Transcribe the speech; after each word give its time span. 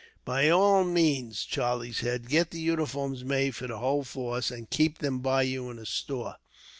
"By 0.25 0.49
all 0.49 0.83
means," 0.83 1.45
Charlie 1.45 1.91
said, 1.93 2.27
"get 2.27 2.49
the 2.49 2.59
uniforms 2.59 3.23
made 3.23 3.53
for 3.55 3.67
the 3.67 3.77
whole 3.77 4.03
force, 4.03 4.49
and 4.49 4.67
keep 4.67 4.97
them 4.97 5.19
by 5.19 5.43
you 5.43 5.69
in 5.69 5.85
store. 5.85 6.37